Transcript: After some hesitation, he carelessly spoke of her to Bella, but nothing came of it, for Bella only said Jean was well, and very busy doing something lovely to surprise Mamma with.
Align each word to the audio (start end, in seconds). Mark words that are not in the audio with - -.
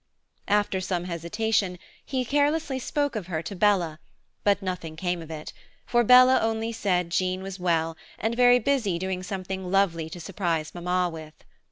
After 0.47 0.81
some 0.81 1.03
hesitation, 1.03 1.77
he 2.03 2.25
carelessly 2.25 2.79
spoke 2.79 3.15
of 3.15 3.27
her 3.27 3.43
to 3.43 3.55
Bella, 3.55 3.99
but 4.43 4.63
nothing 4.63 4.95
came 4.95 5.21
of 5.21 5.29
it, 5.29 5.53
for 5.85 6.03
Bella 6.03 6.39
only 6.39 6.71
said 6.71 7.11
Jean 7.11 7.43
was 7.43 7.59
well, 7.59 7.95
and 8.17 8.33
very 8.33 8.57
busy 8.57 8.97
doing 8.97 9.21
something 9.21 9.69
lovely 9.69 10.09
to 10.09 10.19
surprise 10.19 10.73
Mamma 10.73 11.07
with. 11.13 11.35